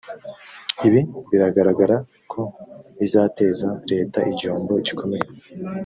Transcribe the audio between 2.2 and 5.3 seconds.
ko bizateza leta igihombo gikomeye